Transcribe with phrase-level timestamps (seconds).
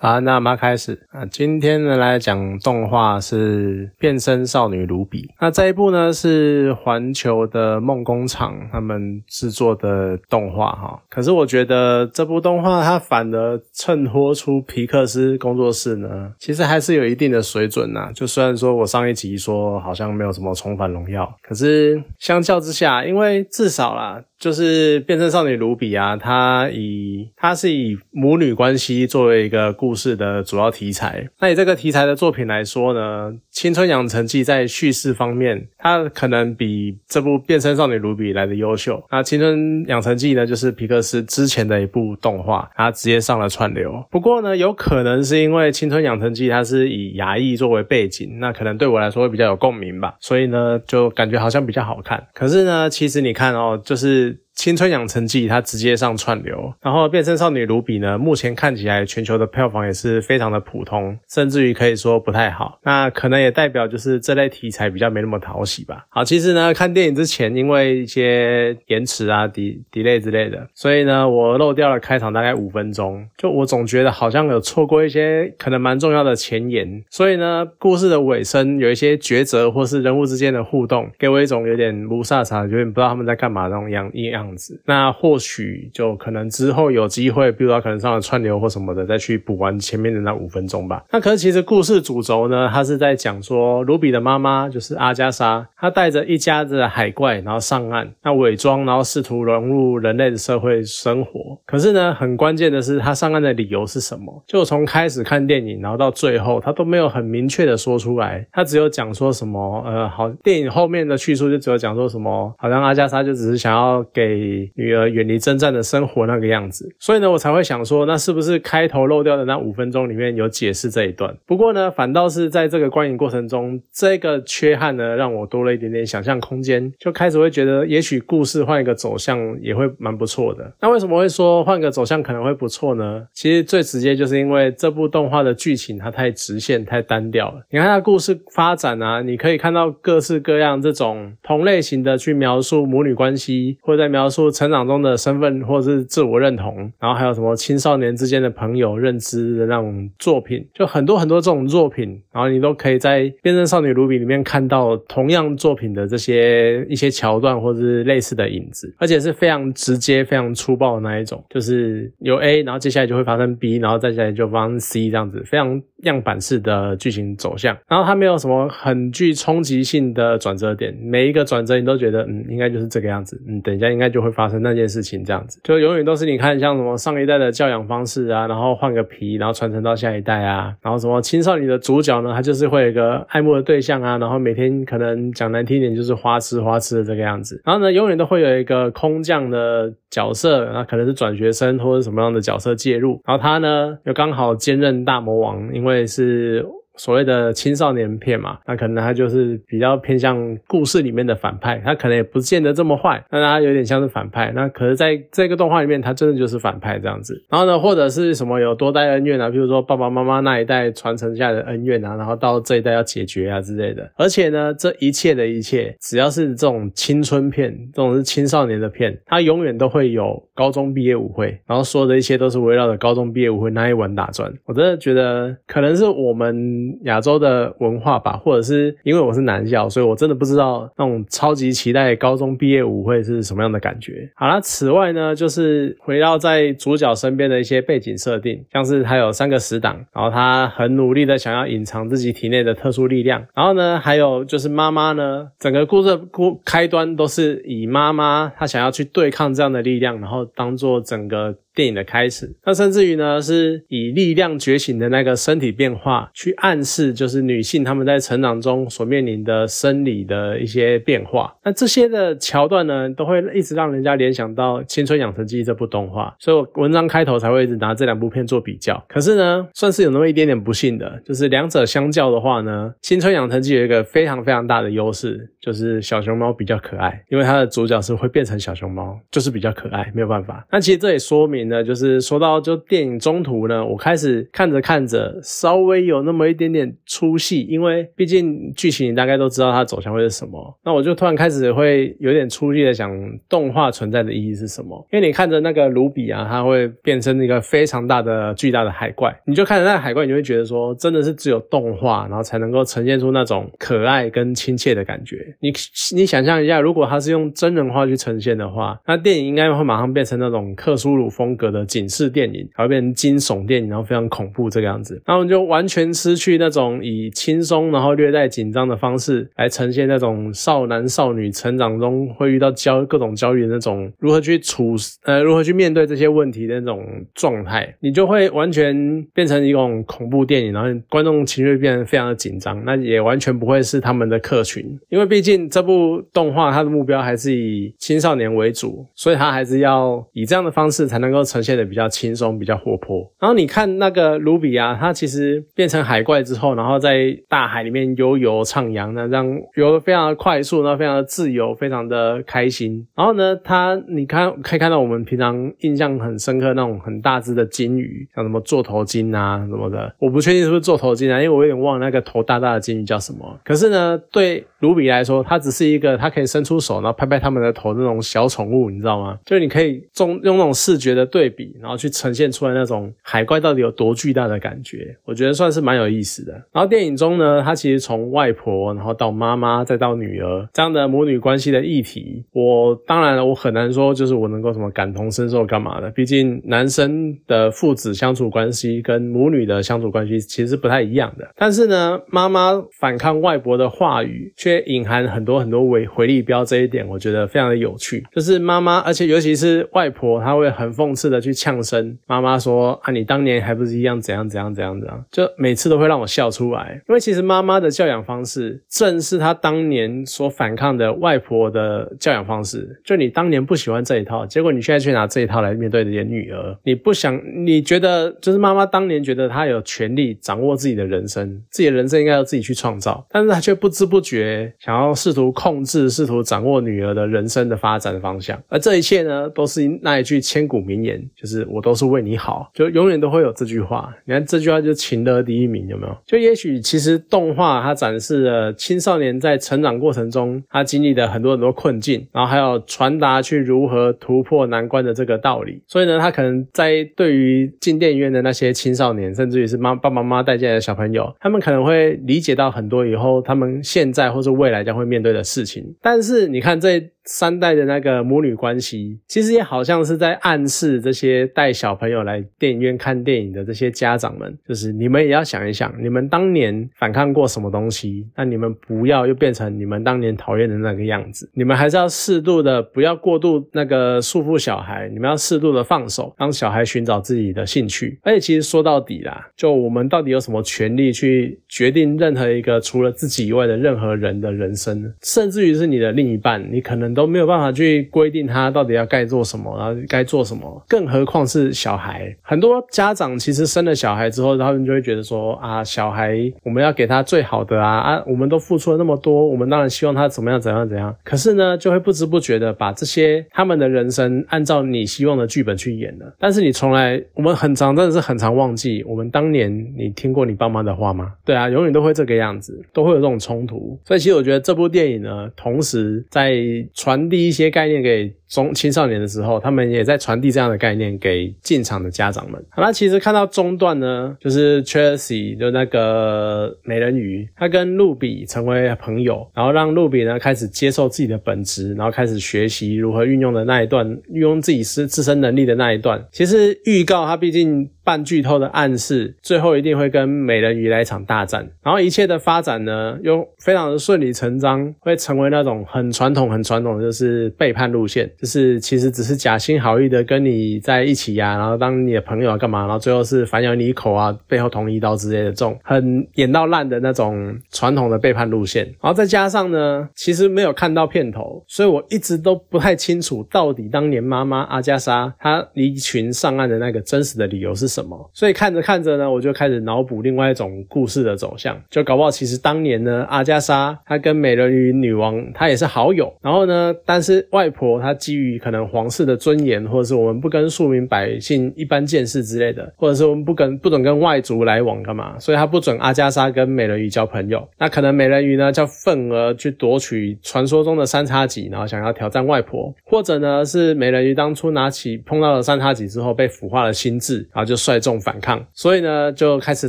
[0.00, 1.26] 好，那我们开始啊。
[1.26, 5.22] 今天呢来讲动画是《变身少女卢比》。
[5.40, 11.02] 那这一部呢是环球的梦工厂他们制作的动画哈。
[11.10, 18.12] 可是我觉得这部动画它反而衬托出皮克斯工作室呢，其实还是有一定的水准呐。
[18.14, 24.22] 就虽然说我上一集说好像没有什么重返荣耀，可是相较之下，因为至少啦。
[24.38, 31.28] 就是变身少女卢比啊，她以她是以母女关系作为一个故事的主要题材。
[31.40, 39.02] 那以这个题材的作品来说呢，《青春养成记》在叙事方面，它可能比这部变身少女卢比来的优秀。
[39.10, 44.04] 那《青春养成记》呢，就是皮克斯之前的一部动画，它直接上了串流。
[44.08, 52.24] 不过呢，有可能是因为《青春养成记》它是以牙医作为背景，那可能对我来说会比较有共鸣吧，所以呢，就感觉好像比较好看。
[52.32, 54.27] 可是呢，其实你看哦，就是。
[54.58, 62.80] 青春养成记它直接上串流，然后变身少女卢比呢，目前看起来全球的票房也是非常的普通，甚至于可以说不太好。
[62.82, 66.06] 那可能也代表就是这类题材比较没那么讨喜吧。
[66.08, 73.24] 好，其实呢，看电影之前因为一些延迟啊、d delay 之类的，所以呢，我漏掉了开场大概五分钟。
[73.36, 84.47] 就我总觉得好像有错过一些可能蛮重要的前言，所以呢，故事的尾声有一些抉择或是人物之间的互动，给我一种有点无煞煞，有点不知道他们在干嘛那种样一样。
[84.48, 91.04] 样子，那或许就可能之后有机会，比如说可能上了串流或什么的，再去补完前面的那五分钟吧。
[91.10, 101.58] 那可是其实故事主轴呢，它是在讲说卢比的妈妈就是阿加莎，她带着一家子的海怪，然后上岸，那伪装，然后试图融入人类的社会生活。
[101.66, 104.42] 可是呢，很关键的是，她上岸的理由是什么？
[104.46, 108.46] 就从开始看电影，然后到最后，她都没有很明确的说出来。
[108.52, 114.37] 她只有讲说什么，呃，好，电影后面的叙述就只有讲说什么，好像阿加莎就只是想要给。
[114.74, 121.36] 女儿远离征战的生活那个样子，所以呢，我才会想说，那是不是开头漏掉的那五分钟里面有解释这一段？
[121.46, 130.72] 不过呢，反倒是在这个观影过程中，这个缺憾呢，让我多了一点点想象空间，就开始会觉得，也许故事换一个走向也会蛮不错的。
[130.80, 133.26] 那为什么会说换个走向可能会不错呢？
[133.32, 137.62] 其实最直接就是因为这部动画的剧情它太直线、太单调了。
[137.70, 167.76] 你看它故事发展啊，你可以看到各式各样这种同类型的去描述母女关系，或者在描述成长中的身份或是自我认同，然后还有什么青少年之间的朋友认知的那种作品，就很多很多这种作品，然后你都可以在《变身少女卢比》里面看到同样作品的这些一些桥段或者是类似的影子，而且是非常直接、非常粗暴的那一种，就是有 A，然后接下来就会发生 B，然后再下来就发生 C 这样子，非常样板式的剧情走向。
[167.88, 174.28] 然后它没有什么很具冲击性的转折点，每一个转折你都觉得嗯，应该就是这个样子，嗯，等一下应该就就会。
[174.38, 196.64] 发生那件事情这样子，就永远都是你看像什么上一代的教养方式啊，然后换个皮，然后传承到下一代啊，然后什么青少年的主角呢，他就是会有一个爱慕的对象啊，然后每天可能讲难听点就是花痴花痴的这个样子，然后呢，永远都会有一个空降的角色，那可能是转学生或者什么样的角色介入，然后他呢又刚好兼任大魔王，因为是。
[196.98, 204.52] 所谓的青少年片嘛，那可能他就是比较偏向故事里面的反派，他可能也不见得这么坏，那他有点像是反派。
[204.54, 207.40] 那可是在这个动画里面，他真的就是反派这样子。
[207.48, 214.10] 然后呢，或者是什么有多代恩怨啊，比如说爸爸妈妈那一代传承下的恩怨啊，然后到这一代要解决啊之类的。
[214.16, 224.52] 而且呢，这一切的一切，只要是这种青春片，这种是青少年的片，它永远都会有高中毕业舞会，然后说的一切都是围绕着高中毕业舞会那一晚打转。
[224.64, 226.87] 我真的觉得可能是我们。
[227.02, 234.30] 亚洲的文化吧，或者是因为我是男校，所以我真的不知道那种超级期待高中毕业舞会是什么样的感觉。
[234.34, 251.56] 好了，此外呢，就是回绕在主角身边的一些背景设定，像是他有三个死党，然后他很努力的想要隐藏自己体内的特殊力量，然后呢，还有就是妈妈呢，整个故事故开端都是以妈妈她想要去对抗这样的力量，然后当做整个。
[251.78, 261.54] 电影的开始，那甚至于呢，是以力量觉醒的那个身体变化去暗示，就是女性她们在成长中所面临的生理的一些变化。
[261.62, 269.00] 那这些的桥段呢，都会一直让人家联想到《青春养成记》这部动画，所以我文章开头才会一直拿这两部片做比较。
[269.08, 280.66] 可是呢，算是有那么一点点不幸的，就是两者相较的话呢，《青春养成记》有一个非常非常大的优势，就是小熊猫比较可爱，因为它的主角是会变成小熊猫，就是比较可爱，没有办法。
[280.72, 281.67] 那其实这也说明。
[281.68, 293.10] 那，就是说到就电影中途呢，我开始看着看着，稍微有那么一点点出戏，因为毕竟剧情你大概都知道它走向会是什么，那我就突然开始会有点出戏的想，
[293.48, 295.06] 动画存在的意义是什么？
[295.12, 305.36] 因为你看着那个卢比啊，它会变成一个非常大的、巨大的海怪，你就看着那个海怪，你就会觉得说，真的是只有动画，然后才能够呈现出那种可爱跟亲切的感觉。
[305.60, 305.72] 你
[306.14, 324.94] 你想象一下，如果它是用真人化去呈现的话，那电影应该会马上变成那种克苏鲁风格的警示电影，还会变成惊悚电影，然后非常恐怖这个样子，那我们就完全失去那种以轻松然后略带紧张的方式来呈现那种少男少女成长中会遇到焦各种焦虑的那种如何去处
[325.24, 343.30] 呃如何去面对这些问题的那种状态，你就会完全变成一种恐怖电影，然后观众情绪变得非常的紧张，那也完全不会是他们的客群，因为毕竟这部动画它的目标还是以青少年为主，所以它还是要以这样的方式才能够呈现的比较轻松、比较活泼。
[343.38, 353.06] 然后你看那个卢比啊，它其实变成海怪之后，然后在大海里面悠游徜徉，那这样游的非常的快速，然后非常的自由，非常的开心。
[353.14, 363.58] 然后呢，它你看可以看到我们平常印象很深刻那种很大只的金鱼，像什么座头鲸啊什么的，我不确定是不是座头鲸啊，因为我有点忘了那个头大大的金鱼叫什么。
[363.64, 369.38] 可是呢，对卢比来说，它只是一个它可以伸出手，然后拍拍他们的头那种小宠物，你知道吗？
[369.44, 376.52] 就是你可以用用那种视觉的对比，然后去呈现出来那种海怪到底有多巨大的感觉，我觉得算是蛮有意思的。
[376.72, 391.48] 然后电影中呢，它其实从外婆，然后到妈妈，再到女儿这样的母女关系的议题，我当然我很难说就是我能够什么感同身受干嘛的，毕竟男生的父子相处关系跟母女的相处关系其实是不太一样的。
[391.56, 394.52] 但是呢，妈妈反抗外婆的话语，
[394.86, 398.24] 隐含很多很多回回力标，这一点我觉得非常的有趣。
[398.32, 407.00] 就是妈妈，而且尤其是外婆，她会很讽刺的去呛声妈妈说啊，你当年还不是一样怎样怎样怎样怎样，就每次都会让我笑出来。
[407.08, 413.00] 因为其实妈妈的教养方式，正是她当年所反抗的外婆的教养方式。
[413.04, 428.60] 就你当年不喜欢这一套，结果你现在去拿这一套来面对你的女儿，你不想，你觉得就是妈妈当年觉得她有权利掌握自己的人生，自己的人生应该要自己去创造，但是她却不知不觉想要试图控制、试图掌握女儿的人生的发展方向。
[428.68, 434.14] 而这一切呢，都是那一句千古名言，就是“我都是为你好”，就永远都会有这句话。
[434.24, 436.16] 你看这句话就情勒第一名，有没有？
[436.26, 445.82] 就也许其实动画它展示了青少年在成长过程中他经历的很多很多困境，然后还有传达去如何突破难关的这个道理。
[445.86, 455.84] 所以呢，他可能在对于进电影院的那些青少年，甚至于是妈爸爸妈妈带进来的小朋友，他们可能会理解到很多以后他们现在或是未来将会面对的事情。
[456.00, 457.10] 但是你看这。
[457.30, 471.50] 三代的那个母女关系，其实也好像是在暗示这些带小朋友来电影院看电影的这些家长们，就是你们也要想一想，你们当年反抗过什么东西，那你们不要又变成你们当年讨厌的那个样子。
[471.52, 478.18] 你们还是要适度的，不要过度那个束缚小孩，你们要适度的放手，让小孩寻找自己的兴趣。
[478.22, 487.17] 而且其实说到底啦，就我们到底有什么权利去决定任何一个除了自己以外的任何人的人生，甚至于是你的另一半，你可能。
[487.18, 492.32] 都没有办法去规定他到底要该做什么，然后该做什么，更何况是小孩。
[492.42, 501.12] 很多家长其实生了小孩之后，他们就会觉得说啊，小孩我们要给他最好的啊啊，我们都付出了那么多，我们当然希望他怎么样怎样怎样。
[501.24, 506.32] 可是呢，就会不知不觉的把这些他们的人生按照你希望的剧本去演了。
[506.38, 511.32] 但是你从来，我们很常真的是很常忘记，我们当年你听过你爸妈的话吗？
[511.44, 513.98] 对啊，永远都会这个样子，都会有这种冲突。
[514.04, 516.56] 所以其实我觉得这部电影呢，同时在。
[516.94, 522.62] 传传递一些概念给中青少年的时候，他们也在传递这样的概念给进场的家长们。
[522.76, 536.26] 那其实看到中段呢，就是 Chelsea 就那个美人鱼，他跟露比成为朋友，然后让露比呢开始接受自己的本质，然后开始学习如何运用的那一段，运用自己是自身能力的那一段。
[536.32, 537.90] 其实预告他毕竟。
[538.08, 567.98] 半剧透的暗示，最后一定会跟美人鱼来一场大战，然后一切的发展呢，又非常的顺理成章，会成为那种很传统、很传统的，就是背叛路线，就是其实只是假心好意的跟你在一起呀，然后当你的朋友啊，干嘛，然后最后是反咬你一口啊，背后捅你一刀之类的这种很演到烂的那种传统的背叛路线，然后再加上呢，其实没有看到片头，所以我一直都不太清楚到底当年妈妈阿加莎她离群上岸的那个真实的理由是什。
[567.98, 568.30] 什么？
[568.32, 587.66] 所以看着看着呢，我就开始脑补另外一种故事的走向，就搞不好其实当年呢，阿加莎她跟美人鱼女王她也是好友，然后呢，但是外婆她基于可能皇室的尊严，或者是我们不跟庶民百姓一般见识之类的，或者是我们不跟不准跟外族来往干嘛，所以他不准阿加莎跟美人鱼交朋友。
[587.78, 599.88] 那可能美人鱼呢叫份额去夺取传说中的三叉戟，然后想要挑战外婆，或者呢是美人鱼当初拿起碰到了三叉戟之后被腐化了心智，然后就率众反抗，所以呢就开始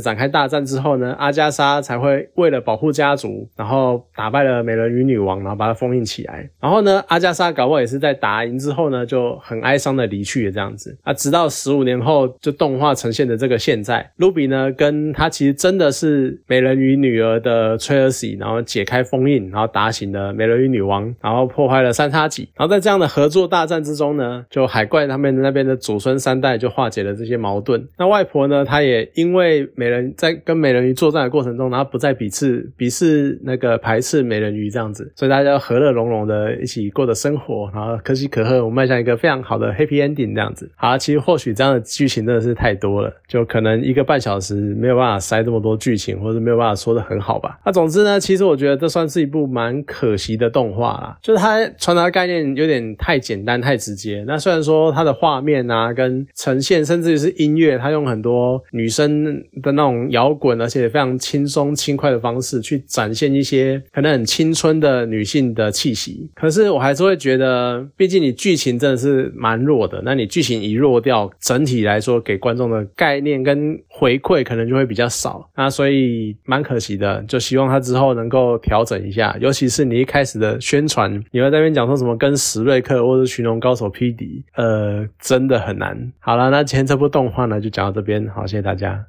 [0.00, 0.64] 展开大战。
[0.64, 6.48] 之后呢，阿加莎才会为了保护家族，然后打败了美人鱼女王，然后把她封印起来。
[6.60, 10.96] 然后呢，阿加莎搞不好也是在打打赢之后呢，就很哀伤的离去这样子。
[11.02, 22.48] 啊，直到十五年后，就动画呈现的这个现在，卢比呢，跟他其实真的是美人鱼女儿的崔尔西，然后解开封印，然后打醒了美人鱼女王，然后破坏了三叉戟。
[22.54, 27.84] 然后在这样的合作大战之中呢，就海怪他们那边的祖孙三代就化解了这些矛盾。
[27.98, 40.70] 那外婆呢，她也因为美人在跟美人鱼作战的过程中，然后不再鄙视鄙视那个排斥美人鱼这样子，所以大家和乐融融的一起过的生活，然后可可贺，我迈向一个非常好的 happy ending 这样子。
[40.76, 47.58] 好，其实或许这样的剧情真的是太多了，就可能一个半小时没有办法塞这么多剧情，或者没有办法说的很好吧。
[47.64, 54.24] 那总之呢，其实我觉得这算是一部蛮可惜的动画啦，就是它传达概念有点太简单、太直接。
[54.26, 59.24] 那虽然说它的画面啊，跟呈现，甚至于是音乐，它用很多女生
[59.62, 66.30] 的那种摇滚，而且非常轻松轻快的方式去展现一些可能很青春的女性的气息。
[66.34, 75.48] 可是我还是会觉得，毕竟你剧情真的是蛮弱的，那你剧情一弱掉，整体来说给观众的概念跟回馈可能就会比较少。
[75.56, 79.34] 那所以蛮可惜的，就希望他之后能够调整一下。
[79.40, 86.12] 尤其是你一开始的宣传，你会在那边讲说什么跟史瑞克或者群龙高手匹敌，呃，真的很难。
[86.18, 89.06] 好了，那今天这部动画呢就讲到这边，好，谢谢大家。